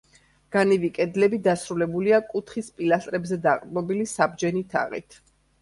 [0.53, 5.25] განივი კედლები დასრულებულია კუთხის პილასტრებზე დაყრდნობილი საბჯენი თაღით.